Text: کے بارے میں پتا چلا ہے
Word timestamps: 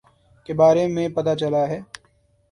کے 0.45 0.53
بارے 0.53 0.85
میں 0.87 1.07
پتا 1.15 1.35
چلا 1.35 1.63
ہے 1.69 1.79